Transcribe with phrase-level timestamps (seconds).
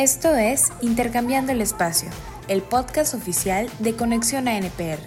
[0.00, 2.08] Esto es Intercambiando el Espacio,
[2.48, 4.98] el podcast oficial de Conexión a NPR.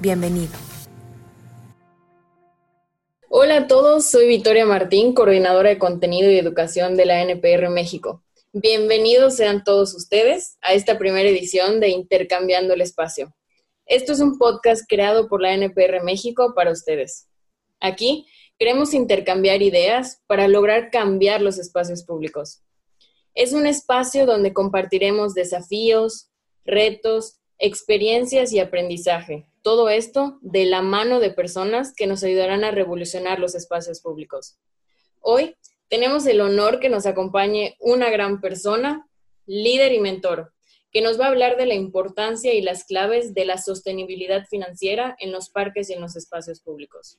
[0.00, 0.52] Bienvenido.
[3.30, 8.22] Hola a todos, soy Victoria Martín, coordinadora de contenido y educación de la NPR México.
[8.52, 13.34] Bienvenidos sean todos ustedes a esta primera edición de Intercambiando el Espacio.
[13.86, 17.26] Esto es un podcast creado por la NPR México para ustedes.
[17.80, 18.26] Aquí
[18.58, 22.65] queremos intercambiar ideas para lograr cambiar los espacios públicos.
[23.36, 26.30] Es un espacio donde compartiremos desafíos,
[26.64, 29.46] retos, experiencias y aprendizaje.
[29.60, 34.56] Todo esto de la mano de personas que nos ayudarán a revolucionar los espacios públicos.
[35.20, 35.54] Hoy
[35.88, 39.06] tenemos el honor que nos acompañe una gran persona,
[39.44, 40.54] líder y mentor,
[40.90, 45.14] que nos va a hablar de la importancia y las claves de la sostenibilidad financiera
[45.20, 47.18] en los parques y en los espacios públicos.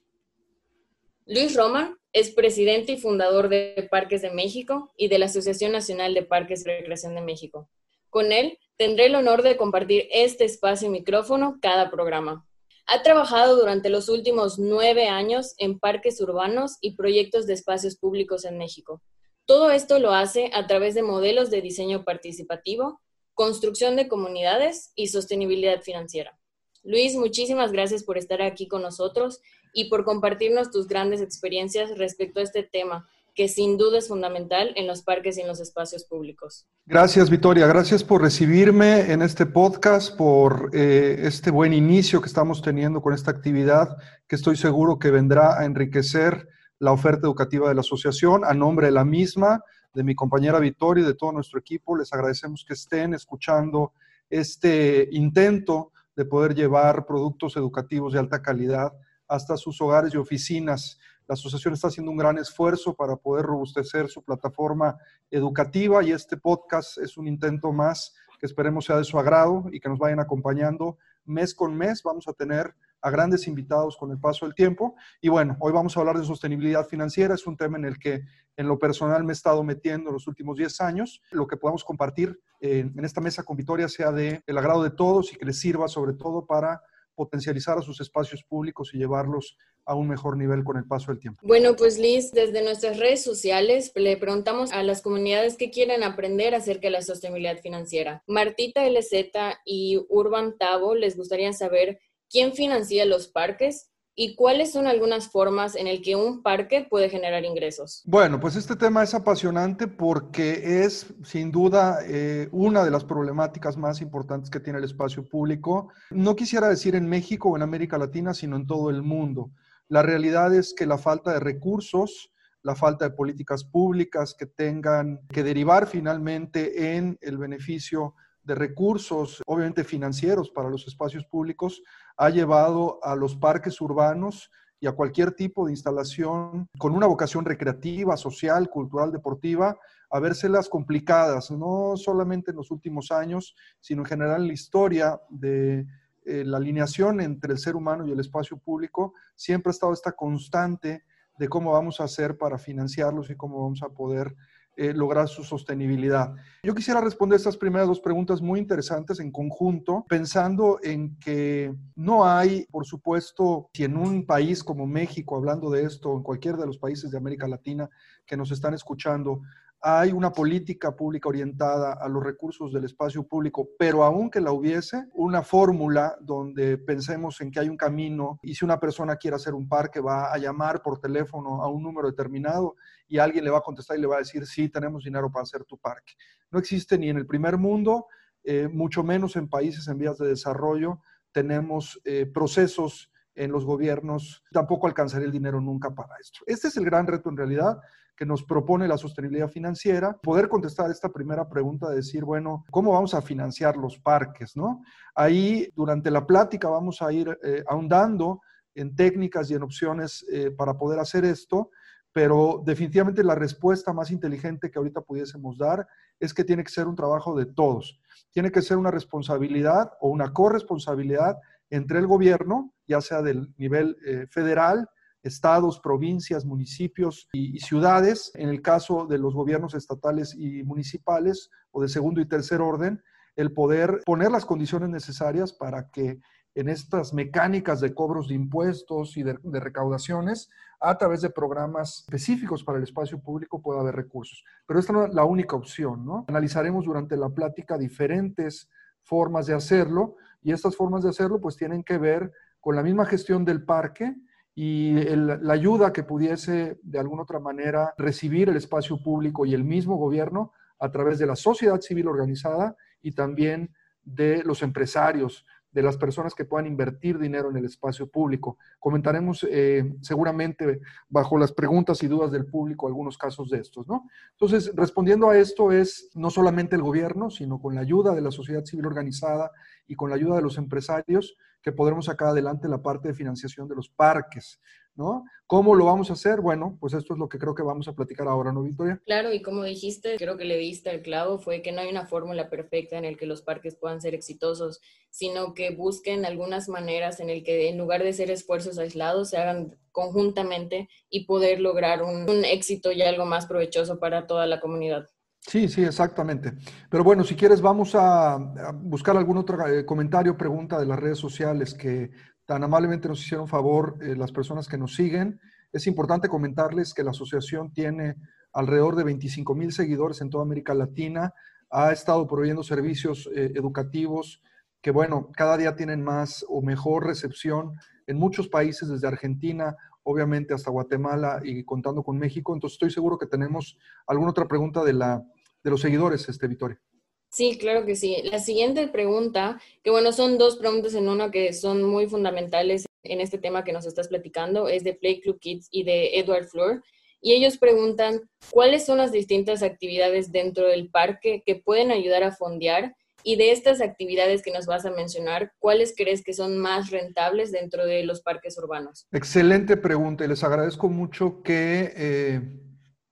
[1.30, 6.14] Luis Roman es presidente y fundador de Parques de México y de la Asociación Nacional
[6.14, 7.70] de Parques y Recreación de México.
[8.10, 12.48] Con él tendré el honor de compartir este espacio y micrófono cada programa.
[12.86, 18.46] Ha trabajado durante los últimos nueve años en parques urbanos y proyectos de espacios públicos
[18.46, 19.02] en México.
[19.46, 23.02] Todo esto lo hace a través de modelos de diseño participativo,
[23.34, 26.40] construcción de comunidades y sostenibilidad financiera.
[26.88, 29.42] Luis, muchísimas gracias por estar aquí con nosotros
[29.78, 34.74] y por compartirnos tus grandes experiencias respecto a este tema que sin duda es fundamental
[34.76, 36.66] en los parques y en los espacios públicos.
[36.88, 37.68] Gracias, Victoria.
[37.68, 43.14] Gracias por recibirme en este podcast, por eh, este buen inicio que estamos teniendo con
[43.14, 43.96] esta actividad,
[44.28, 46.48] que estoy seguro que vendrá a enriquecer
[46.80, 48.46] la oferta educativa de la asociación.
[48.46, 52.12] A nombre de la misma, de mi compañera Victoria y de todo nuestro equipo, les
[52.12, 53.94] agradecemos que estén escuchando
[54.28, 58.92] este intento de poder llevar productos educativos de alta calidad
[59.28, 61.00] hasta sus hogares y oficinas.
[61.28, 64.98] La asociación está haciendo un gran esfuerzo para poder robustecer su plataforma
[65.30, 69.80] educativa y este podcast es un intento más que esperemos sea de su agrado y
[69.80, 72.04] que nos vayan acompañando mes con mes.
[72.04, 74.96] Vamos a tener a grandes invitados con el paso del tiempo.
[75.22, 77.36] Y bueno, hoy vamos a hablar de sostenibilidad financiera.
[77.36, 78.22] Es un tema en el que
[78.56, 81.22] en lo personal me he estado metiendo los últimos 10 años.
[81.32, 84.92] Lo que podamos compartir en, en esta mesa con Victoria sea de el agrado de
[84.92, 86.82] todos y que les sirva sobre todo para
[87.18, 91.20] potencializar a sus espacios públicos y llevarlos a un mejor nivel con el paso del
[91.20, 91.42] tiempo.
[91.44, 96.54] Bueno, pues Liz, desde nuestras redes sociales le preguntamos a las comunidades que quieren aprender
[96.54, 98.24] acerca de la sostenibilidad financiera.
[98.28, 103.90] Martita LZ y Urban Tavo les gustaría saber quién financia los parques
[104.20, 108.02] ¿Y cuáles son algunas formas en el que un parque puede generar ingresos?
[108.04, 113.78] Bueno, pues este tema es apasionante porque es sin duda eh, una de las problemáticas
[113.78, 115.90] más importantes que tiene el espacio público.
[116.10, 119.52] No quisiera decir en México o en América Latina, sino en todo el mundo.
[119.88, 122.32] La realidad es que la falta de recursos,
[122.64, 128.16] la falta de políticas públicas que tengan que derivar finalmente en el beneficio
[128.48, 131.84] de recursos, obviamente financieros para los espacios públicos,
[132.16, 134.50] ha llevado a los parques urbanos
[134.80, 139.78] y a cualquier tipo de instalación con una vocación recreativa, social, cultural, deportiva,
[140.10, 145.20] a vérselas complicadas, no solamente en los últimos años, sino en general en la historia
[145.30, 145.86] de
[146.26, 150.14] eh, la alineación entre el ser humano y el espacio público, siempre ha estado esta
[150.14, 151.04] constante
[151.38, 154.34] de cómo vamos a hacer para financiarlos y cómo vamos a poder
[154.78, 156.36] eh, lograr su sostenibilidad.
[156.62, 162.26] Yo quisiera responder estas primeras dos preguntas muy interesantes en conjunto, pensando en que no
[162.26, 166.68] hay, por supuesto, si en un país como México, hablando de esto, en cualquier de
[166.68, 167.90] los países de América Latina
[168.24, 169.42] que nos están escuchando,
[169.90, 175.06] hay una política pública orientada a los recursos del espacio público, pero aunque la hubiese,
[175.14, 179.54] una fórmula donde pensemos en que hay un camino y si una persona quiere hacer
[179.54, 182.76] un parque va a llamar por teléfono a un número determinado
[183.08, 185.44] y alguien le va a contestar y le va a decir, sí, tenemos dinero para
[185.44, 186.16] hacer tu parque.
[186.52, 188.08] No existe ni en el primer mundo,
[188.44, 191.00] eh, mucho menos en países en vías de desarrollo,
[191.32, 196.40] tenemos eh, procesos en los gobiernos, tampoco alcanzaría el dinero nunca para esto.
[196.46, 197.80] Este es el gran reto en realidad
[198.16, 202.94] que nos propone la sostenibilidad financiera, poder contestar esta primera pregunta de decir, bueno, ¿cómo
[202.94, 204.58] vamos a financiar los parques?
[204.58, 204.82] ¿no?
[205.14, 208.42] Ahí, durante la plática, vamos a ir eh, ahondando
[208.74, 211.70] en técnicas y en opciones eh, para poder hacer esto,
[212.12, 215.88] pero definitivamente la respuesta más inteligente que ahorita pudiésemos dar
[216.20, 218.02] es que tiene que ser un trabajo de todos.
[218.32, 221.38] Tiene que ser una responsabilidad o una corresponsabilidad
[221.70, 224.90] entre el gobierno, ya sea del nivel eh, federal,
[225.24, 231.82] estados, provincias, municipios y, ciudades, en el caso de los gobiernos estatales y municipales o
[231.82, 233.02] de segundo y tercer orden,
[233.36, 236.20] el poder poner las condiciones necesarias para que
[236.56, 240.50] en estas mecánicas de cobros de impuestos y de, recaudaciones
[240.80, 244.44] a través de programas específicos para el espacio público puede haber recursos.
[244.66, 246.26] Pero esta no es la única opción, ¿no?
[246.28, 248.70] Analizaremos durante la plática diferentes
[249.04, 252.32] formas de hacerlo y estas formas de hacerlo pues tienen que ver
[252.68, 254.14] con la misma gestión del parque
[254.54, 259.64] y la ayuda que pudiese de alguna otra manera recibir el espacio público y el
[259.64, 263.74] mismo gobierno a través de la sociedad civil organizada y también
[264.04, 268.58] de los empresarios, de las personas que puedan invertir dinero en el espacio público.
[268.80, 274.10] Comentaremos eh, seguramente bajo las preguntas y dudas del público algunos casos de estos, ¿no?
[274.32, 278.32] Entonces, respondiendo a esto es no solamente el gobierno, sino con la ayuda de la
[278.32, 279.52] sociedad civil organizada
[279.88, 281.38] y con la ayuda de los empresarios
[281.68, 284.62] que podremos sacar adelante la parte de financiación de los parques.
[284.96, 285.26] ¿no?
[285.48, 286.40] ¿Cómo lo vamos a hacer?
[286.40, 289.02] Bueno, pues esto es lo que creo que vamos a platicar ahora, ¿no, Victoria?
[289.06, 292.08] Claro, y como dijiste, creo que le diste el clavo, fue que no hay una
[292.08, 294.80] fórmula perfecta en el que los parques puedan ser exitosos,
[295.10, 299.38] sino que busquen algunas maneras en el que en lugar de ser esfuerzos aislados, se
[299.38, 305.10] hagan conjuntamente y poder lograr un éxito y algo más provechoso para toda la comunidad.
[305.40, 306.54] Sí, sí, exactamente.
[306.90, 308.38] Pero bueno, si quieres, vamos a,
[308.74, 312.12] buscar algún otro eh, comentario, pregunta de las redes sociales que
[312.46, 315.40] tan amablemente nos hicieron favor eh, las personas que nos siguen.
[315.72, 318.16] Es importante comentarles que la asociación tiene
[318.54, 321.34] alrededor de 25 mil seguidores en toda América Latina.
[321.70, 324.42] Ha estado proveyendo servicios eh, educativos
[324.82, 327.74] que, bueno, cada día tienen más o mejor recepción
[328.08, 329.76] en muchos países, desde Argentina,
[330.08, 332.54] obviamente hasta Guatemala y contando con México.
[332.54, 333.78] Entonces estoy seguro que tenemos
[334.08, 335.22] alguna otra pregunta de, la,
[335.62, 336.82] de los seguidores, este, Victoria.
[337.30, 338.22] Sí, claro que sí.
[338.24, 343.20] La siguiente pregunta, que bueno, son dos preguntas en una que son muy fundamentales en
[343.20, 346.84] este tema que nos estás platicando, es de Play Club Kids y de Edward Flor.
[347.20, 352.32] Y ellos preguntan, ¿cuáles son las distintas actividades dentro del parque que pueden ayudar a
[352.32, 352.96] fondear?
[353.28, 357.52] Y de estas actividades que nos vas a mencionar, ¿cuáles crees que son más rentables
[357.52, 359.06] dentro de los parques urbanos?
[359.12, 362.42] Excelente pregunta y les agradezco mucho que, eh,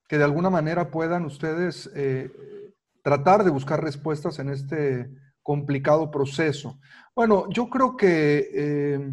[0.07, 2.31] que de alguna manera puedan ustedes eh,
[3.03, 5.09] tratar de buscar respuestas en este
[5.43, 6.79] complicado proceso.
[7.13, 9.11] Bueno, yo creo que eh,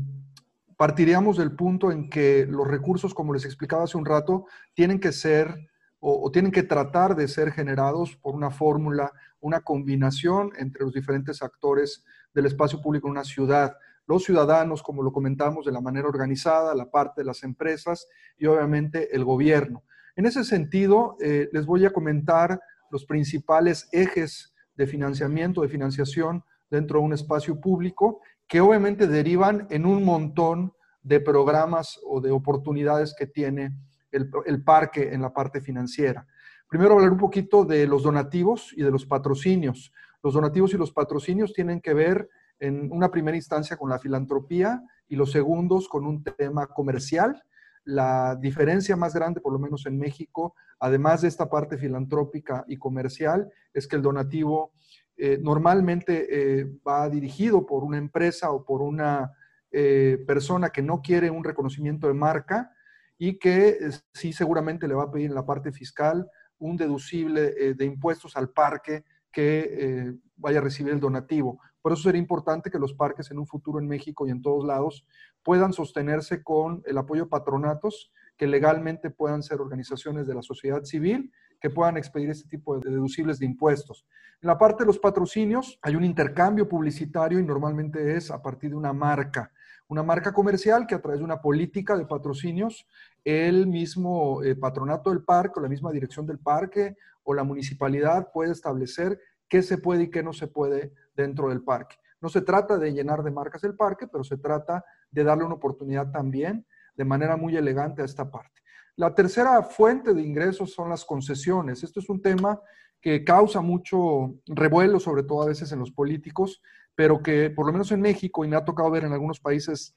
[0.77, 5.11] partiríamos del punto en que los recursos, como les explicaba hace un rato, tienen que
[5.11, 5.69] ser
[6.05, 11.43] o, tienen que tratar de ser generados por una fórmula, una combinación entre los diferentes
[11.43, 12.05] actores
[12.35, 13.77] del espacio público en una ciudad.
[14.09, 18.47] Los ciudadanos, como lo comentamos, de la manera organizada, la parte de las empresas y
[18.47, 19.85] obviamente el gobierno.
[20.17, 22.61] En ese sentido, eh, les voy a comentar
[22.91, 29.69] los principales ejes de financiamiento, de financiación dentro de un espacio público, que obviamente derivan
[29.71, 30.73] en un montón
[31.03, 33.79] de programas o de oportunidades que tiene
[34.13, 36.27] el, parque en la parte financiera.
[36.69, 39.93] Primero hablar un poquito de los donativos y de los patrocinios.
[40.23, 42.29] Los donativos y los patrocinios tienen que ver
[42.61, 47.43] en una primera instancia con la filantropía y los segundos con un tema comercial.
[47.85, 52.77] La diferencia más grande, por lo menos en México, además de esta parte filantrópica y
[52.77, 54.73] comercial, es que el donativo
[55.17, 59.33] eh, normalmente eh, va dirigido por una empresa o por una
[59.71, 62.73] eh, persona que no quiere un reconocimiento de marca
[63.19, 63.79] y que
[64.13, 66.29] sí seguramente le va a pedir en la parte fiscal
[66.59, 71.61] un deducible de impuestos al parque que vaya a recibir el donativo.
[71.81, 74.65] Por eso sería importante que los parques en un futuro en México y en todos
[74.65, 75.05] lados
[75.43, 80.85] puedan sostenerse con el apoyo de patronatos que legalmente puedan ser organizaciones de la sociedad
[80.85, 84.07] civil que puedan expedir este tipo de deducibles de impuestos.
[84.41, 88.71] En la parte de los patrocinios hay un intercambio publicitario y normalmente es a partir
[88.71, 89.53] de una marca,
[89.93, 92.87] una marca comercial que a través de una política de patrocinios,
[93.25, 98.33] el mismo eh, patronato del parque o la misma dirección del parque o la municipalidad
[98.33, 99.21] puede establecer
[99.51, 101.97] qué se puede y qué no se puede dentro del parque.
[102.23, 105.57] No se trata de llenar de marcas el parque, pero se trata de darle una
[105.57, 108.63] oportunidad también de manera muy elegante a esta parte.
[108.97, 111.83] La tercera fuente de ingresos son las concesiones.
[111.83, 112.59] Esto es un tema
[112.99, 116.63] que causa mucho revuelo, sobre todo a veces en los políticos,
[116.95, 119.95] pero que por lo menos en México, y me ha tocado ver en algunos países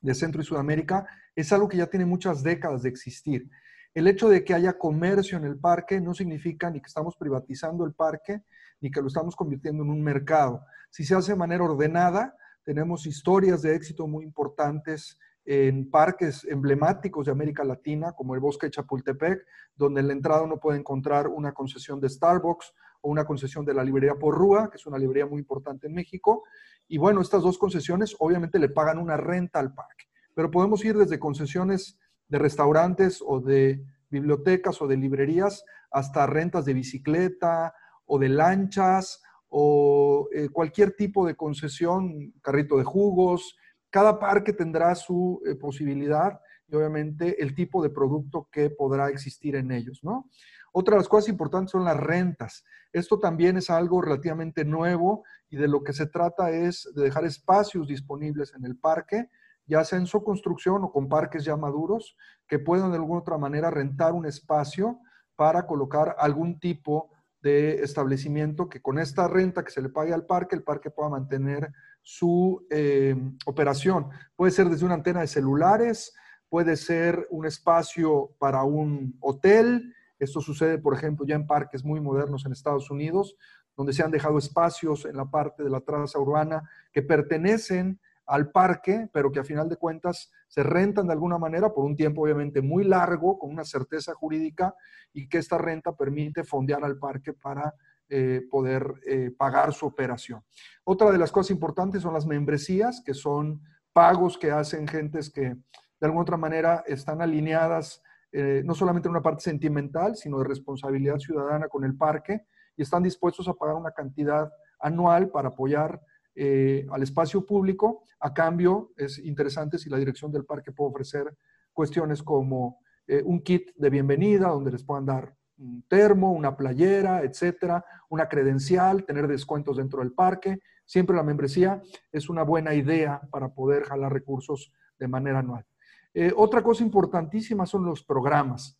[0.00, 3.48] de Centro y Sudamérica, es algo que ya tiene muchas décadas de existir.
[3.94, 7.84] El hecho de que haya comercio en el parque no significa ni que estamos privatizando
[7.84, 8.42] el parque,
[8.80, 10.64] ni que lo estamos convirtiendo en un mercado.
[10.90, 12.34] Si se hace de manera ordenada,
[12.64, 18.66] tenemos historias de éxito muy importantes en parques emblemáticos de América Latina, como el Bosque
[18.66, 22.72] de Chapultepec, donde en la entrada uno puede encontrar una concesión de Starbucks
[23.02, 26.44] o una concesión de la librería Porrúa, que es una librería muy importante en México.
[26.88, 30.96] Y bueno, estas dos concesiones obviamente le pagan una renta al parque, pero podemos ir
[30.96, 37.74] desde concesiones de restaurantes o de bibliotecas o de librerías hasta rentas de bicicleta
[38.06, 43.56] o de lanchas o eh, cualquier tipo de concesión, carrito de jugos,
[43.90, 49.54] Cada parque tendrá su eh, posibilidad y obviamente el tipo de producto que podrá existir
[49.54, 50.30] en ellos, ¿no?
[50.72, 52.64] Otra de las cosas importantes son las rentas.
[52.92, 57.24] Esto también es algo relativamente nuevo y de lo que se trata es de dejar
[57.24, 59.28] espacios disponibles en el parque,
[59.66, 63.38] ya sea en su construcción o con parques ya maduros, que puedan de alguna otra
[63.38, 64.98] manera rentar un espacio
[65.36, 67.10] para colocar algún tipo
[67.42, 71.10] de establecimiento que con esta renta que se le pague al parque, el parque pueda
[71.10, 74.08] mantener su eh, operación.
[74.36, 76.14] Puede ser desde una antena de celulares,
[76.48, 82.00] puede ser un espacio para un hotel, esto sucede, por ejemplo, ya en parques muy
[82.00, 83.36] modernos en Estados Unidos,
[83.76, 86.62] donde se han dejado espacios en la parte de la traza urbana
[86.92, 91.72] que pertenecen al parque, pero que a final de cuentas se rentan de alguna manera
[91.72, 94.74] por un tiempo obviamente muy largo, con una certeza jurídica,
[95.12, 97.74] y que esta renta permite fondear al parque para
[98.08, 100.44] eh, poder eh, pagar su operación.
[100.84, 103.60] Otra de las cosas importantes son las membresías, que son
[103.92, 108.02] pagos que hacen gentes que de alguna otra manera están alineadas
[108.32, 112.46] eh, no solamente en una parte sentimental, sino de responsabilidad ciudadana con el parque
[112.76, 116.00] y están dispuestos a pagar una cantidad anual para apoyar
[116.34, 118.04] eh, al espacio público.
[118.20, 121.36] A cambio, es interesante si la dirección del parque puede ofrecer
[121.74, 127.22] cuestiones como eh, un kit de bienvenida, donde les puedan dar un termo, una playera,
[127.22, 130.60] etcétera, una credencial, tener descuentos dentro del parque.
[130.86, 135.66] Siempre la membresía es una buena idea para poder jalar recursos de manera anual.
[136.14, 138.78] Eh, otra cosa importantísima son los programas.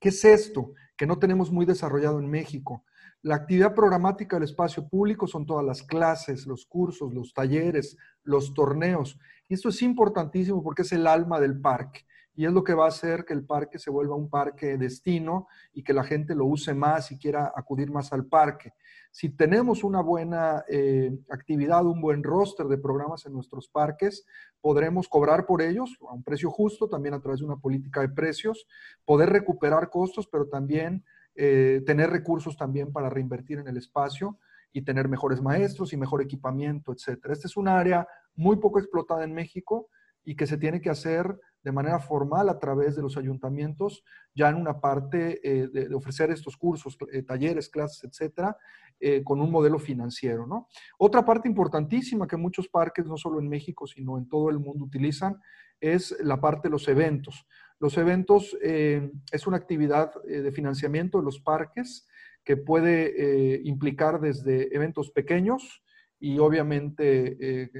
[0.00, 0.72] ¿Qué es esto?
[0.96, 2.84] Que no tenemos muy desarrollado en México.
[3.22, 8.54] La actividad programática del espacio público son todas las clases, los cursos, los talleres, los
[8.54, 9.18] torneos.
[9.48, 12.05] Y esto es importantísimo porque es el alma del parque
[12.36, 15.48] y es lo que va a hacer que el parque se vuelva un parque destino
[15.72, 18.74] y que la gente lo use más y quiera acudir más al parque.
[19.10, 24.26] Si tenemos una buena eh, actividad, un buen roster de programas en nuestros parques,
[24.60, 28.10] podremos cobrar por ellos a un precio justo, también a través de una política de
[28.10, 28.66] precios,
[29.06, 34.38] poder recuperar costos, pero también eh, tener recursos también para reinvertir en el espacio
[34.74, 37.18] y tener mejores maestros y mejor equipamiento, etc.
[37.30, 39.88] Esta es un área muy poco explotada en México
[40.26, 44.04] y que se tiene que hacer de manera formal a través de los ayuntamientos,
[44.34, 48.56] ya en una parte eh, de, ofrecer estos cursos, eh, talleres, clases, etcétera,
[49.00, 50.46] eh, con un modelo financiero.
[50.46, 50.68] ¿no?
[50.98, 54.84] Otra parte importantísima que muchos parques, no solo en México, sino en todo el mundo
[54.84, 55.40] utilizan,
[55.80, 57.46] es la parte de los eventos.
[57.78, 62.08] Los eventos es una actividad de financiamiento de los parques
[62.42, 65.84] que puede implicar desde eventos pequeños
[66.18, 67.70] y obviamente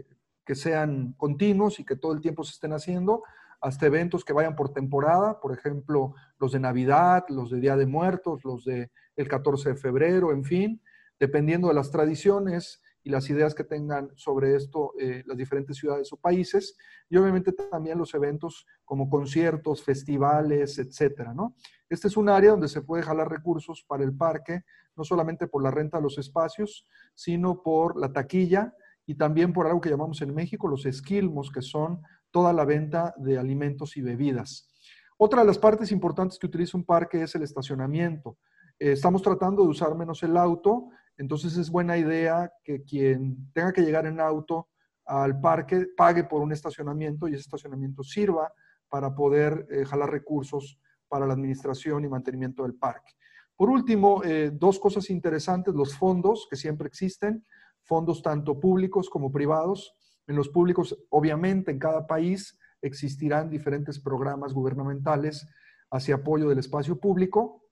[0.46, 3.24] que sean continuos y que todo el tiempo se estén haciendo,
[3.60, 7.86] hasta eventos que vayan por temporada, por ejemplo, los de Navidad, los de Día de
[7.86, 10.82] Muertos, los de el 14 de febrero, en fin,
[11.18, 16.12] dependiendo de las tradiciones y las ideas que tengan sobre esto eh, las diferentes ciudades
[16.12, 16.76] o países,
[17.08, 21.56] y obviamente también los eventos como conciertos, festivales, etcétera, ¿no?
[21.88, 24.64] Este es un área donde se puede jalar recursos para el parque,
[24.96, 28.74] no solamente por la renta de los espacios, sino por la taquilla
[29.06, 33.14] y también por algo que llamamos en México los esquilmos, que son toda la venta
[33.16, 34.68] de alimentos y bebidas.
[35.16, 38.36] Otra de las partes importantes que utiliza un parque es el estacionamiento.
[38.78, 43.72] Eh, estamos tratando de usar menos el auto, entonces es buena idea que quien tenga
[43.72, 44.68] que llegar en auto
[45.06, 48.52] al parque pague por un estacionamiento y ese estacionamiento sirva
[48.88, 53.12] para poder eh, jalar recursos para la administración y mantenimiento del parque.
[53.54, 57.46] Por último, eh, dos cosas interesantes, los fondos que siempre existen,
[57.86, 59.94] fondos tanto públicos como privados.
[60.26, 65.46] En los públicos, obviamente, en cada país existirán diferentes programas gubernamentales
[65.90, 67.62] hacia apoyo del espacio público.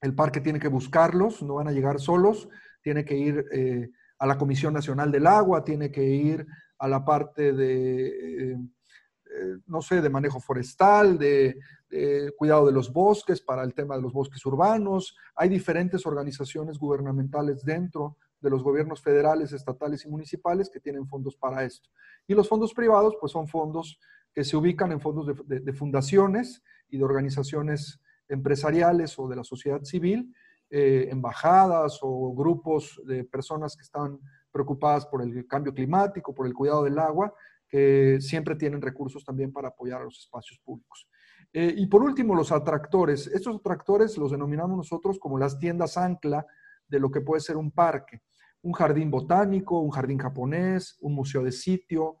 [0.00, 2.48] El parque tiene que buscarlos, no van a llegar solos,
[2.82, 6.46] tiene que ir eh, a la Comisión Nacional del Agua, tiene que ir
[6.78, 12.72] a la parte de, eh, eh, no sé, de manejo forestal, de, de, cuidado de
[12.72, 15.16] los bosques, para el tema de los bosques urbanos.
[15.34, 21.34] Hay diferentes organizaciones gubernamentales dentro de los gobiernos federales, estatales y municipales que tienen fondos
[21.34, 21.88] para esto.
[22.26, 23.98] Y los fondos privados, pues son fondos
[24.34, 29.82] que se ubican en fondos de, fundaciones y de organizaciones empresariales o de la sociedad
[29.82, 30.34] civil,
[30.68, 34.20] eh, embajadas o grupos de personas que están
[34.52, 37.32] preocupadas por el cambio climático, por el cuidado del agua,
[37.66, 41.08] que siempre tienen recursos también para apoyar a los espacios públicos.
[41.50, 43.26] Eh, y por último, los atractores.
[43.28, 46.46] Estos atractores los denominamos nosotros como las tiendas ancla
[46.88, 48.22] de lo que puede ser un parque
[48.64, 52.16] un jardín botánico, un jardín japonés, un museo de sitio.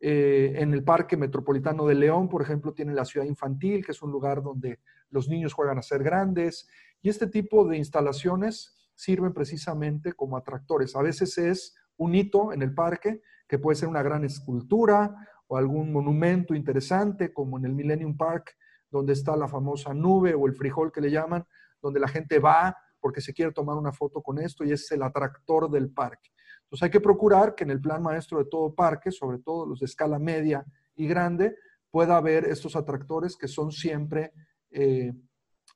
[0.00, 4.02] Eh, en el Parque Metropolitano de León, por ejemplo, tiene la ciudad infantil, que es
[4.02, 6.66] un lugar donde los niños juegan a ser grandes.
[7.02, 10.96] Y este tipo de instalaciones sirven precisamente como atractores.
[10.96, 15.14] A veces es un hito en el parque, que puede ser una gran escultura
[15.46, 18.56] o algún monumento interesante, como en el Millennium Park,
[18.90, 21.44] donde está la famosa nube o el frijol que le llaman,
[21.82, 25.02] donde la gente va porque se quiere tomar una foto con esto y es el
[25.02, 26.30] atractor del parque.
[26.62, 29.80] Entonces hay que procurar que en el plan maestro de todo parque, sobre todo los
[29.80, 31.56] de escala media y grande,
[31.90, 34.32] pueda haber estos atractores que son siempre,
[34.70, 35.12] eh,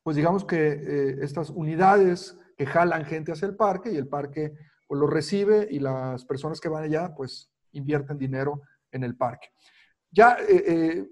[0.02, 4.54] pues digamos que eh, estas unidades que jalan gente hacia el parque y el parque
[4.86, 9.48] pues, lo recibe y las personas que van allá pues invierten dinero en el parque.
[10.10, 11.06] Ya eh,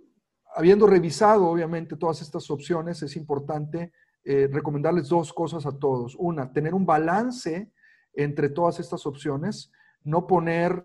[0.54, 3.92] habiendo revisado obviamente todas estas opciones, es importante
[4.24, 6.16] recomendarles dos cosas a todos.
[6.18, 7.70] Una, tener un balance
[8.14, 9.70] entre todas estas opciones,
[10.02, 10.82] no poner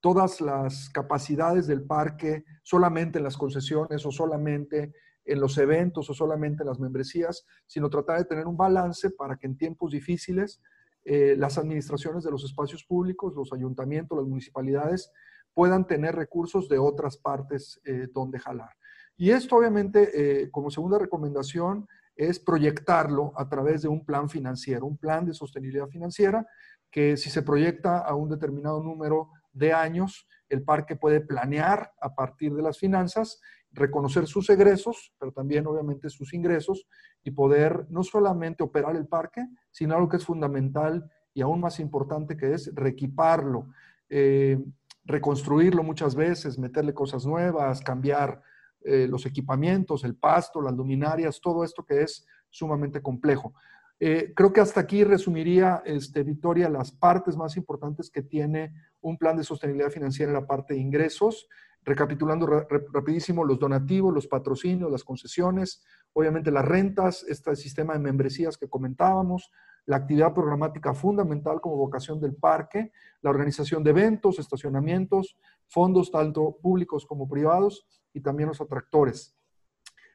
[0.00, 4.94] todas las capacidades del parque solamente en las concesiones o solamente
[5.24, 9.36] en los eventos o solamente en las membresías, sino tratar de tener un balance para
[9.36, 10.60] que en tiempos difíciles
[11.04, 15.12] eh, las administraciones de los espacios públicos, los ayuntamientos, las municipalidades
[15.54, 18.70] puedan tener recursos de otras partes eh, donde jalar.
[19.16, 20.10] Y esto obviamente,
[20.42, 21.86] eh, como segunda recomendación,
[22.16, 26.46] es proyectarlo a través de un plan financiero, un plan de sostenibilidad financiera,
[26.90, 32.14] que si se proyecta a un determinado número de años, el parque puede planear a
[32.14, 33.40] partir de las finanzas,
[33.72, 36.86] reconocer sus egresos, pero también obviamente sus ingresos
[37.22, 41.78] y poder no solamente operar el parque, sino algo que es fundamental y aún más
[41.78, 43.68] importante que es reequiparlo,
[44.08, 44.58] eh,
[45.04, 48.42] reconstruirlo muchas veces, meterle cosas nuevas, cambiar
[48.82, 53.54] eh, los equipamientos, el pasto, las luminarias, todo esto que es sumamente complejo.
[54.02, 58.72] Eh, creo que hasta aquí resumiría, este, Victoria, las partes más importantes que tiene
[59.02, 61.48] un plan de sostenibilidad financiera en la parte de ingresos.
[61.82, 65.82] Recapitulando rapidísimo, los donativos, los patrocinios, las concesiones,
[66.12, 69.50] obviamente las rentas, este sistema de membresías que comentábamos,
[69.86, 75.36] la actividad programática fundamental como vocación del parque, la organización de eventos, estacionamientos,
[75.70, 79.34] fondos tanto públicos como privados y también los atractores.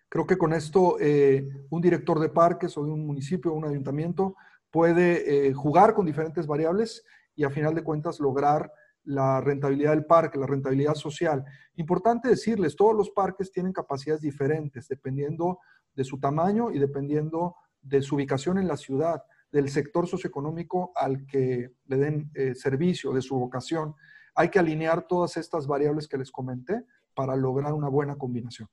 [0.09, 3.65] Creo que con esto eh, un director de parques o de un municipio o un
[3.65, 4.35] ayuntamiento
[4.69, 7.03] puede eh, jugar con diferentes variables
[7.35, 8.71] y a final de cuentas lograr
[9.03, 11.43] la rentabilidad del parque, la rentabilidad social.
[11.75, 15.59] Importante decirles, todos los parques tienen capacidades diferentes dependiendo
[15.93, 21.25] de su tamaño y dependiendo de su ubicación en la ciudad, del sector socioeconómico al
[21.25, 23.95] que le den eh, servicio, de su vocación.
[24.35, 28.69] Hay que alinear todas estas variables que les comenté para lograr una buena combinación.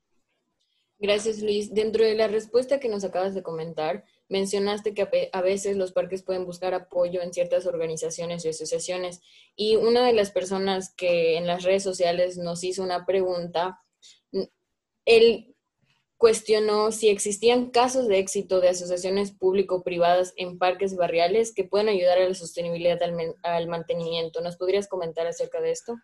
[0.98, 1.74] Gracias, Luis.
[1.74, 6.22] Dentro de la respuesta que nos acabas de comentar, mencionaste que a veces los parques
[6.22, 9.20] pueden buscar apoyo en ciertas organizaciones y asociaciones.
[9.56, 13.80] Y una de las personas que en las redes sociales nos hizo una pregunta,
[15.04, 15.56] él
[16.22, 22.18] cuestionó si existían casos de éxito de asociaciones público-privadas en parques barriales que pueden ayudar
[22.18, 23.00] a la sostenibilidad
[23.42, 24.40] al mantenimiento.
[24.40, 25.96] ¿Nos podrías comentar acerca de esto?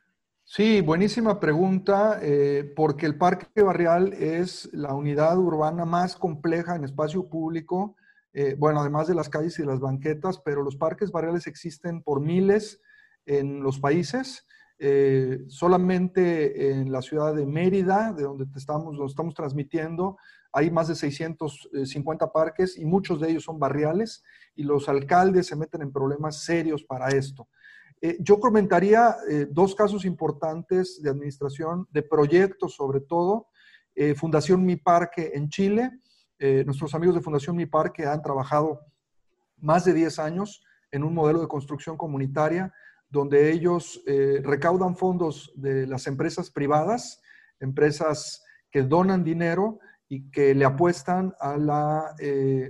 [0.42, 6.82] Sí, buenísima pregunta, eh, porque el parque barrial es la unidad urbana más compleja en
[6.82, 7.94] espacio público,
[8.32, 12.20] eh, bueno, además de las calles y las banquetas, pero los parques barriales existen por
[12.20, 12.80] miles
[13.24, 14.44] en los países.
[14.80, 20.16] Eh, solamente en la ciudad de Mérida, de donde estamos, lo estamos transmitiendo,
[20.52, 24.22] hay más de 650 parques y muchos de ellos son barriales
[24.54, 27.48] y los alcaldes se meten en problemas serios para esto.
[28.00, 33.48] Eh, yo comentaría eh, dos casos importantes de administración, de proyectos sobre todo.
[34.14, 35.90] Fundación Mi Parque en Chile.
[36.64, 38.78] nuestros amigos de Fundación Mi Parque han trabajado
[39.56, 40.62] más de 10 años
[40.92, 42.72] en un modelo de construcción comunitaria
[43.10, 44.02] donde ellos
[44.42, 47.20] recaudan fondos de las empresas privadas,
[47.60, 52.14] empresas que donan dinero y que le apuestan a la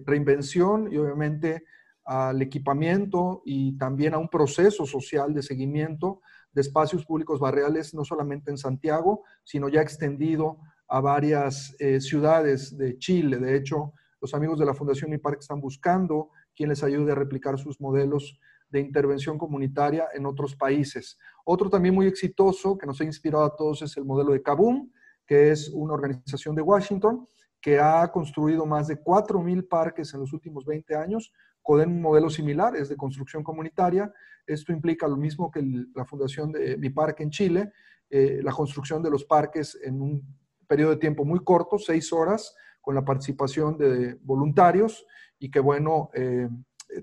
[0.04, 1.64] reinvención y obviamente
[2.04, 6.22] al equipamiento y también a un proceso social de seguimiento
[6.52, 12.76] de espacios públicos barriales, no solamente en Santiago, sino ya extendido a varias eh, ciudades
[12.78, 13.38] de Chile.
[13.38, 17.14] De hecho, los amigos de la Fundación Mi Parque están buscando quien les ayude a
[17.14, 21.18] replicar sus modelos de intervención comunitaria en otros países.
[21.44, 24.90] Otro también muy exitoso que nos ha inspirado a todos es el modelo de Kaboom,
[25.26, 27.26] que es una organización de Washington
[27.60, 32.30] que ha construido más de 4.000 parques en los últimos 20 años con un modelo
[32.30, 34.10] similar, es de construcción comunitaria.
[34.46, 35.62] Esto implica lo mismo que
[35.94, 37.72] la fundación de Mi Parque en Chile,
[38.08, 42.54] eh, la construcción de los parques en un periodo de tiempo muy corto, seis horas,
[42.80, 45.04] con la participación de voluntarios
[45.38, 46.48] y que, bueno, eh,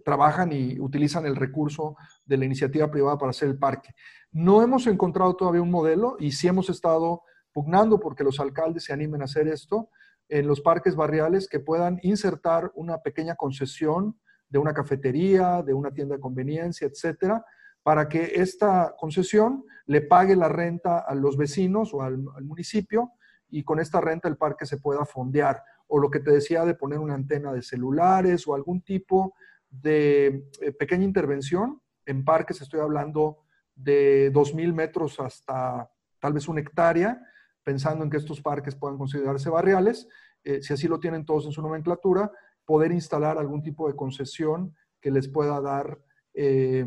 [0.04, 1.95] trabajan y utilizan el recurso
[2.26, 3.93] de la iniciativa privada para hacer el parque.
[4.32, 8.93] No hemos encontrado todavía un modelo y sí hemos estado pugnando porque los alcaldes se
[8.93, 9.89] animen a hacer esto
[10.28, 14.19] en los parques barriales que puedan insertar una pequeña concesión
[14.50, 17.43] de una cafetería, de una tienda de conveniencia, etcétera,
[17.84, 23.12] para que esta concesión le pague la renta a los vecinos o al, municipio
[23.50, 25.62] y con esta renta el parque se pueda fondear.
[25.88, 29.36] O lo que te decía de poner una antena de celulares o algún tipo
[29.82, 31.82] de eh, pequeña intervención.
[32.06, 33.40] En parques estoy hablando
[33.76, 37.22] de 2.000 metros hasta tal vez una hectárea,
[37.64, 40.08] pensando en que estos parques puedan considerarse barriales,
[40.44, 42.32] eh, si así lo tienen todos en su nomenclatura,
[42.66, 46.00] poder instalar algún tipo de concesión que les pueda dar
[46.34, 46.86] eh,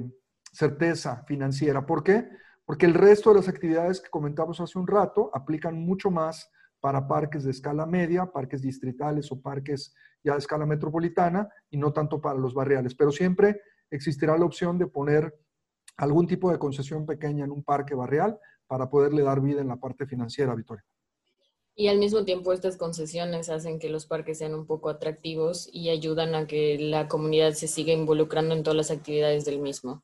[0.53, 1.87] certeza financiera.
[1.87, 2.29] ¿Por qué?
[2.65, 7.07] Porque el resto de las actividades que comentamos hace un rato aplican mucho más para
[7.07, 12.21] parques de escala media, parques distritales o parques ya de escala metropolitana y no tanto
[12.21, 12.95] para los barriales.
[12.95, 13.61] Pero siempre
[13.91, 15.35] existirá la opción de poner
[15.97, 19.77] algún tipo de concesión pequeña en un parque barrial para poderle dar vida en la
[19.77, 20.85] parte financiera, Victoria.
[21.75, 25.91] Y al mismo tiempo estas concesiones hacen que los parques sean un poco atractivos y
[25.91, 30.03] ayudan a que la comunidad se siga involucrando en todas las actividades del mismo.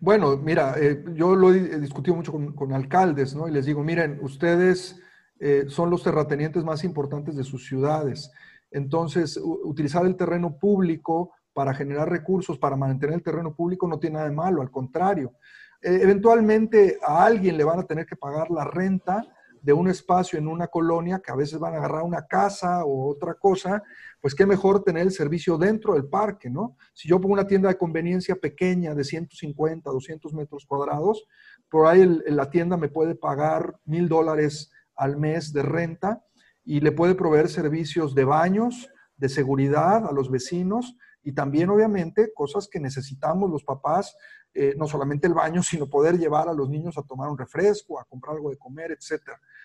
[0.00, 3.48] Bueno, mira, eh, yo lo he discutido mucho con, alcaldes, ¿no?
[3.48, 5.00] Y les digo, miren, ustedes
[5.40, 8.30] eh, son los terratenientes más importantes de sus ciudades.
[8.70, 14.14] Entonces, utilizar el terreno público para generar recursos, para mantener el terreno público, no tiene
[14.14, 15.34] nada de malo, al contrario.
[15.80, 19.24] Eh, eventualmente a alguien le van a tener que pagar la renta
[19.62, 23.08] de un espacio en una colonia que a veces van a agarrar una casa o
[23.08, 23.82] otra cosa,
[24.20, 26.76] pues qué mejor tener el servicio dentro del parque, ¿no?
[26.92, 31.26] Si yo pongo una tienda de conveniencia pequeña de 150, 200 metros cuadrados,
[31.68, 36.22] por ahí la tienda me puede pagar mil dólares al mes de renta
[36.64, 42.32] y le puede proveer servicios de baños, de seguridad a los vecinos y también obviamente
[42.34, 44.14] cosas que necesitamos los papás
[44.54, 48.00] eh, no solamente el baño, sino poder llevar a los niños a tomar un refresco,
[48.00, 49.22] a comprar algo de comer, etc.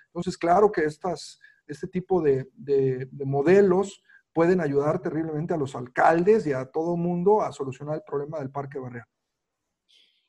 [0.08, 2.48] Entonces, claro que estas, este tipo de,
[3.26, 8.39] modelos pueden ayudar terriblemente a los alcaldes y a todo mundo a solucionar el problema
[8.39, 9.06] del parque barrial.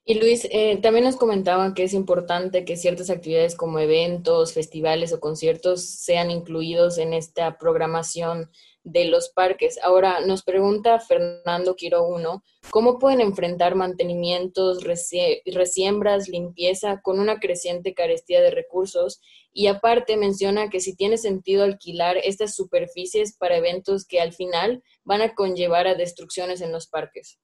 [0.06, 5.14] Y Luis, eh, también nos comentaban que es importante que ciertas actividades como eventos, festivales
[5.14, 8.50] o conciertos sean incluidos en esta programación
[8.82, 9.78] de los parques.
[9.82, 17.94] Ahora nos pregunta Fernando Quiro 1, ¿cómo pueden enfrentar mantenimientos, resiembras, limpieza con una creciente
[17.94, 19.22] carestía de recursos?
[19.54, 24.82] Y aparte menciona que si tiene sentido alquilar estas superficies para eventos que al final
[25.02, 27.38] van a conllevar a destrucciones en los parques.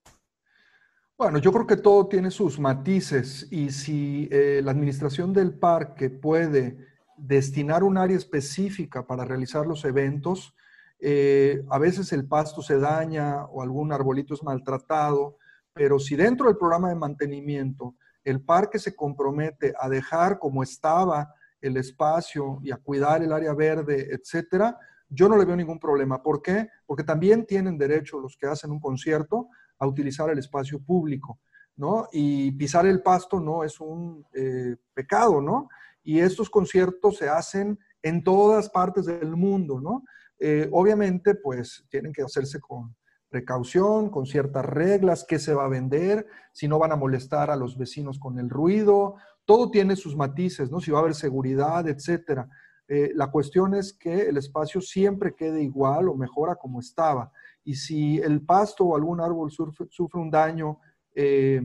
[1.20, 6.08] Bueno, yo creo que todo tiene sus matices y si eh, la administración del parque
[6.08, 6.78] puede
[7.18, 10.54] destinar un área específica para realizar los eventos,
[10.98, 15.36] eh, a veces el pasto se daña o algún arbolito es maltratado,
[15.74, 21.34] pero si dentro del programa de mantenimiento el parque se compromete a dejar como estaba
[21.60, 24.78] el espacio y a cuidar el área verde, etcétera,
[25.10, 26.22] yo no le veo ningún problema.
[26.22, 26.70] ¿Por qué?
[26.86, 29.48] Porque también tienen derecho los que hacen un concierto
[29.80, 31.40] a utilizar el espacio público,
[31.76, 32.06] ¿no?
[32.12, 35.68] Y pisar el pasto no es un eh, pecado, ¿no?
[36.04, 40.04] Y estos conciertos se hacen en todas partes del mundo, ¿no?
[40.38, 42.94] Eh, obviamente, pues tienen que hacerse con
[43.28, 47.56] precaución, con ciertas reglas, qué se va a vender, si no van a molestar a
[47.56, 50.80] los vecinos con el ruido, todo tiene sus matices, ¿no?
[50.80, 52.48] Si va a haber seguridad, etcétera.
[52.92, 57.30] Eh, la cuestión es que el espacio siempre quede igual o mejora como estaba.
[57.62, 60.80] Y si el pasto o algún árbol sufre, un daño
[61.14, 61.62] eh,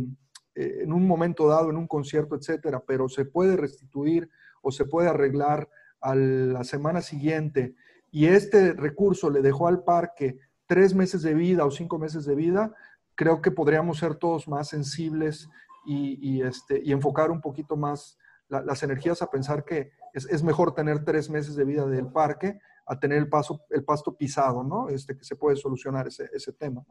[0.54, 4.30] en un momento dado, en un concierto, etcétera, pero se puede restituir
[4.62, 5.68] o se puede arreglar
[6.00, 7.74] a la semana siguiente
[8.12, 12.36] y este recurso le dejó al parque tres meses de vida o cinco meses de
[12.36, 12.76] vida,
[13.16, 15.50] creo que podríamos ser todos más sensibles
[15.88, 21.04] y, este, y enfocar un poquito más las energías a pensar que es, mejor tener
[21.04, 24.90] tres meses de vida del parque a tener el, paso, el pasto pisado, ¿no?
[24.90, 26.86] Este, que se puede solucionar ese, ese tema.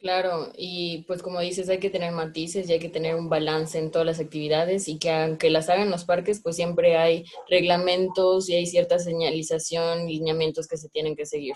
[0.00, 3.78] Claro, y pues como dices, hay que tener matices y hay que tener un balance
[3.78, 8.48] en todas las actividades y que aunque las hagan los parques, pues siempre hay reglamentos
[8.48, 11.54] y hay cierta señalización, lineamientos que se tienen que seguir.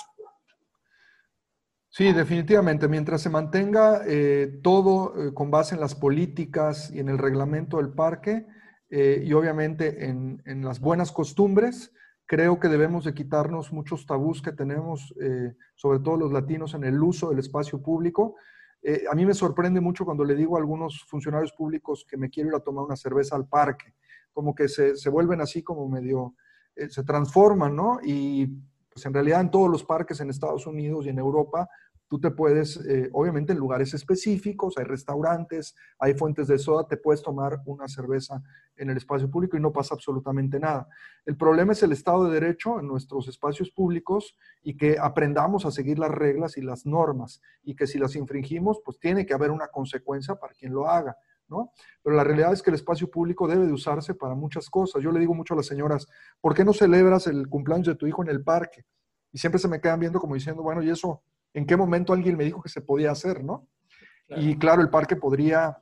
[1.89, 2.87] Sí, definitivamente.
[2.87, 7.79] Mientras se mantenga eh, todo eh, con base en las políticas y en el reglamento
[7.79, 8.47] del parque
[8.97, 11.93] eh, y obviamente en, en las buenas costumbres,
[12.27, 16.85] Creo que debemos de quitarnos muchos tabús que tenemos, eh, sobre todo los latinos, en
[16.85, 18.37] el uso del espacio público.
[18.83, 22.31] Eh, a mí me sorprende mucho cuando le digo a algunos funcionarios públicos que me
[22.31, 23.95] quiero ir a tomar una cerveza al parque,
[24.33, 26.35] como que se, se vuelven así como medio,
[26.75, 27.99] se transforman, ¿no?
[28.03, 28.47] Y
[28.91, 31.69] pues en realidad en todos los parques en Estados Unidos y en Europa
[32.15, 36.97] Tú te puedes, eh, obviamente en lugares específicos, hay restaurantes, hay fuentes de soda, te
[36.97, 38.41] puedes tomar una cerveza
[38.77, 40.87] en el espacio público y no pasa absolutamente nada.
[41.27, 45.73] El problema es el Estado de Derecho en nuestros espacios públicos y que aprendamos a
[45.73, 49.51] seguir las reglas y las normas y que si las infringimos, pues tiene que haber
[49.51, 51.17] una consecuencia para quien lo haga.
[51.49, 51.73] ¿no?
[52.01, 55.03] Pero la realidad es que el espacio público debe de usarse para muchas cosas.
[55.03, 56.07] Yo le digo mucho a las señoras,
[56.41, 58.87] ¿por qué no celebras el cumpleaños de tu hijo en el parque?
[59.33, 62.37] Y siempre se me quedan viendo como diciendo, bueno, ¿y eso en qué momento alguien
[62.37, 63.69] me dijo que se podía hacer, no?
[64.29, 65.79] Y claro, el parque podría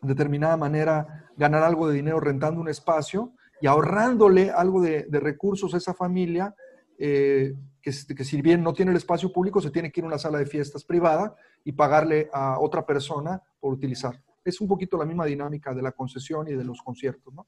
[0.00, 5.74] de determinada manera ganar algo de dinero rentando un espacio y ahorrándole algo de, recursos
[5.74, 6.54] a esa familia
[6.98, 10.08] eh, que, que, si bien no tiene el espacio público, se tiene que ir a
[10.08, 14.22] una sala de fiestas privada y pagarle a otra persona por utilizar.
[14.44, 17.46] Es un poquito la misma dinámica de la concesión y de los conciertos, ¿no?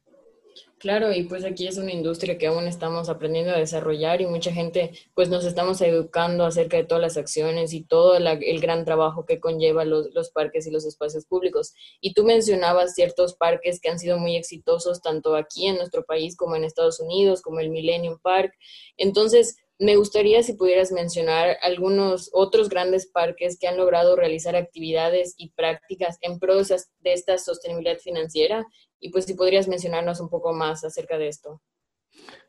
[0.83, 4.53] Claro, y pues aquí es una industria que aún estamos aprendiendo a desarrollar y mucha
[4.53, 9.25] gente pues nos estamos educando acerca de todas las acciones y todo el gran trabajo
[9.25, 11.73] que conlleva los, los, parques y los espacios públicos.
[12.01, 16.37] Y tú mencionabas ciertos parques que han sido muy exitosos tanto aquí en nuestro país
[16.37, 18.53] como en Estados Unidos, como el Millennium Park.
[18.97, 25.35] Entonces, me gustaría si pudieras mencionar algunos otros grandes parques que han logrado realizar actividades
[25.37, 28.65] y prácticas en pro de esta sostenibilidad financiera
[29.01, 31.61] y pues si podrías mencionarnos un poco más acerca de esto.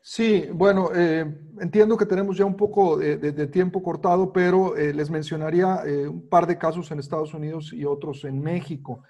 [0.02, 1.24] Sí, bueno, eh,
[1.60, 6.28] entiendo que tenemos ya un poco de, tiempo cortado, pero eh, les mencionaría eh, un
[6.28, 9.02] par de casos en Estados Unidos y otros en México.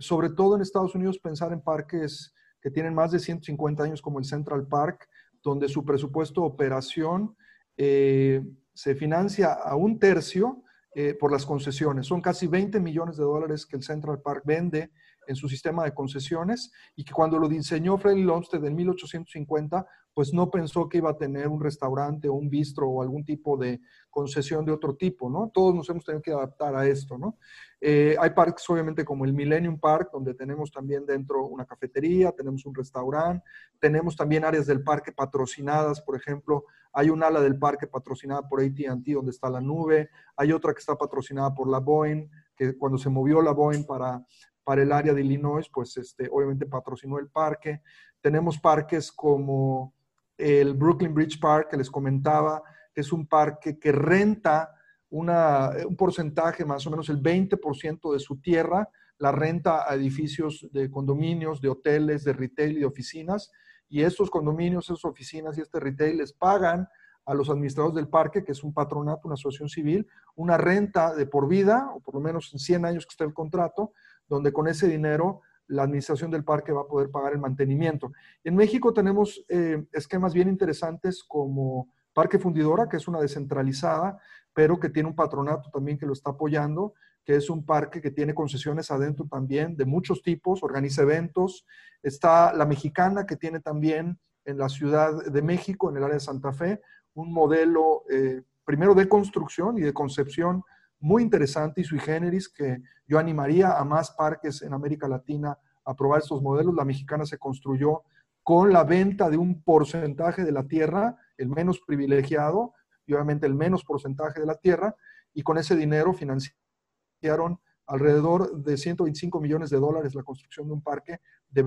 [0.00, 4.18] sobre todo en Estados Unidos, pensar en parques que tienen más de 150 años como
[4.18, 5.08] el Central Park,
[5.44, 7.36] donde su presupuesto de operación
[7.76, 10.62] eh, se financia a un tercio
[10.94, 12.06] eh, por las concesiones.
[12.06, 14.90] Son casi 20 millones de dólares que el Central Park vende
[15.26, 20.32] en su sistema de concesiones y que cuando lo diseñó Freddy Lumsted en 1850, pues
[20.32, 23.80] no pensó que iba a tener un restaurante o un bistro o algún tipo de
[24.08, 25.50] concesión de otro tipo, ¿no?
[25.52, 27.36] Todos nos hemos tenido que adaptar a esto, ¿no?
[27.80, 32.64] Eh, hay parques obviamente como el Millennium Park, donde tenemos también dentro una cafetería, tenemos
[32.64, 33.44] un restaurante,
[33.80, 38.62] tenemos también áreas del parque patrocinadas, por ejemplo, hay un ala del parque patrocinada por
[38.62, 42.98] ATT donde está la nube, hay otra que está patrocinada por la Boeing, que cuando
[42.98, 44.24] se movió la Boeing para
[44.64, 47.82] para el área de Illinois, pues este, obviamente patrocinó el parque.
[48.20, 49.94] Tenemos parques como
[50.36, 54.70] el Brooklyn Bridge Park, que les comentaba, que es un parque que renta
[55.10, 60.90] un porcentaje, más o menos el 20% de su tierra, la renta a edificios de
[60.90, 63.52] condominios, de hoteles, de retail y de oficinas.
[63.88, 66.88] Y estos condominios, esas oficinas y este retail les pagan
[67.26, 71.26] a los administradores del parque, que es un patronato, una asociación civil, una renta de
[71.26, 73.92] por vida, o por lo menos en 100 años que esté el contrato,
[74.28, 78.12] donde con ese dinero la administración del parque va a poder pagar el mantenimiento.
[78.42, 84.18] En México tenemos eh, esquemas bien interesantes como Parque Fundidora, que es una descentralizada,
[84.52, 88.10] pero que tiene un patronato también que lo está apoyando, que es un parque que
[88.10, 91.66] tiene concesiones adentro también de muchos tipos, organiza eventos.
[92.02, 96.20] Está la mexicana, que tiene también en la Ciudad de México, en el área de
[96.20, 96.82] Santa Fe,
[97.14, 100.62] un modelo eh, primero de construcción y de concepción
[101.00, 105.94] muy interesante y sui generis que yo animaría a más parques en América Latina a
[105.94, 106.74] probar estos modelos.
[106.74, 108.02] La mexicana se construyó
[108.42, 112.74] con la venta de un porcentaje de la tierra, el menos privilegiado
[113.06, 114.94] y obviamente el menos porcentaje de la tierra,
[115.32, 120.82] y con ese dinero financiaron alrededor de 125 millones de dólares la construcción de un
[120.82, 121.66] parque de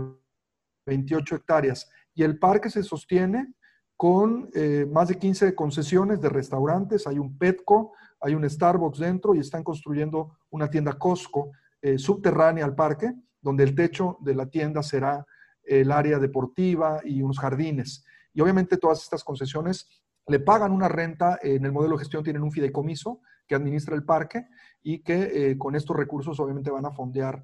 [0.86, 1.90] 28 hectáreas.
[2.13, 3.54] Y el parque se sostiene
[3.98, 9.34] con eh, más de 15 concesiones de restaurantes, hay un Petco, hay un Starbucks dentro
[9.34, 14.46] y están construyendo una tienda Costco eh, subterránea al parque, donde el techo de la
[14.46, 15.26] tienda será
[15.64, 18.06] el área deportiva y unos jardines.
[18.34, 19.88] Y obviamente todas estas concesiones
[20.28, 24.04] le pagan una renta, en el modelo de gestión tienen un fideicomiso que administra el
[24.04, 24.46] parque
[24.84, 27.44] y que eh, con estos recursos obviamente van a fondear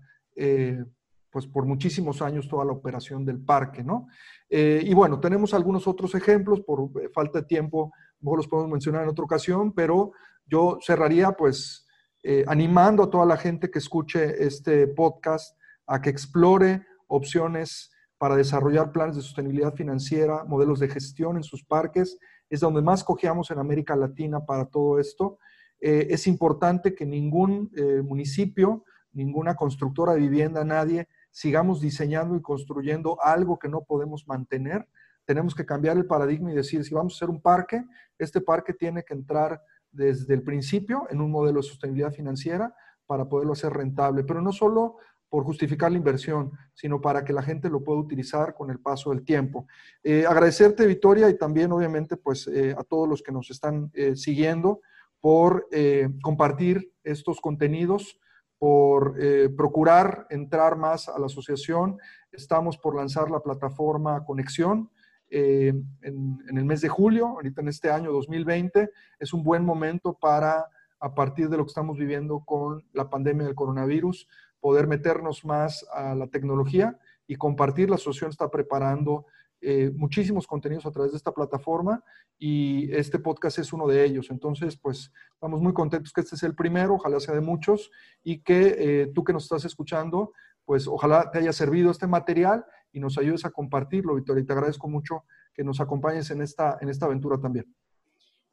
[1.34, 4.08] pues por muchísimos años toda la operación del parque, ¿no?
[4.50, 7.91] y bueno, tenemos algunos otros ejemplos, por falta de tiempo,
[8.22, 10.12] mejor los podemos mencionar en otra ocasión, pero
[10.46, 11.88] yo cerraría pues
[12.26, 18.38] eh, animando a toda la gente que escuche este podcast a que explore opciones para
[18.38, 22.17] desarrollar planes de sostenibilidad financiera, modelos de gestión en sus parques.
[22.50, 25.38] Es donde más cojeamos en América Latina para todo esto.
[25.82, 32.41] Eh, es importante que ningún eh, municipio, ninguna constructora de vivienda, nadie, sigamos diseñando y
[32.41, 34.88] construyendo algo que no podemos mantener.
[35.26, 37.84] Tenemos que cambiar el paradigma y decir, si vamos a hacer un parque,
[38.19, 39.60] este parque tiene que entrar
[39.91, 42.74] desde el principio en un modelo de sostenibilidad financiera
[43.08, 47.41] para poderlo hacer rentable, pero no solo por justificar la inversión, sino para que la
[47.41, 49.65] gente lo pueda utilizar con el paso del tiempo.
[50.04, 54.15] Eh, agradecerte, Victoria, y también, obviamente, pues eh, a todos los que nos están eh,
[54.15, 54.82] siguiendo
[55.19, 55.67] por
[56.22, 58.19] compartir estos contenidos,
[58.63, 59.17] por
[59.58, 61.97] procurar entrar más a la asociación.
[62.32, 64.89] Estamos por lanzar la plataforma Conexión,
[65.36, 65.73] eh,
[66.04, 70.67] en, el mes de julio, ahorita en este año 2020, es un buen momento para,
[70.99, 74.28] a partir de lo que estamos viviendo con la pandemia del coronavirus,
[74.60, 77.89] poder meternos más a la tecnología y compartir.
[77.89, 79.26] La asociación está preparando
[79.63, 82.04] eh, muchísimos contenidos a través de esta plataforma
[82.38, 84.28] y este podcast es uno de ellos.
[84.30, 87.89] Entonces, pues estamos muy contentos que este es el primero, ojalá sea de muchos
[88.23, 90.34] y que eh, tú que nos estás escuchando,
[90.65, 94.43] pues ojalá te haya servido este material y nos ayudes a compartirlo, Victoria.
[94.43, 95.23] Y te agradezco mucho
[95.54, 97.65] que nos acompañes en esta, en esta aventura también.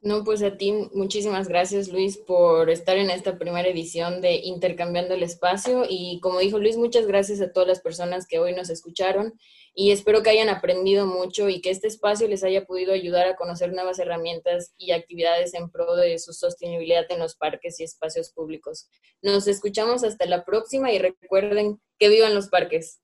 [0.03, 5.13] No, pues a ti muchísimas gracias Luis por estar en esta primera edición de Intercambiando
[5.13, 8.71] el Espacio y como dijo Luis, muchas gracias a todas las personas que hoy nos
[8.71, 9.35] escucharon
[9.75, 13.35] y espero que hayan aprendido mucho y que este espacio les haya podido ayudar a
[13.35, 18.31] conocer nuevas herramientas y actividades en pro de su sostenibilidad en los parques y espacios
[18.31, 18.89] públicos.
[19.21, 23.01] Nos escuchamos hasta la próxima y recuerden que vivan los parques.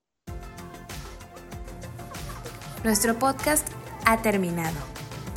[2.82, 3.68] Nuestro podcast
[4.04, 4.97] ha terminado.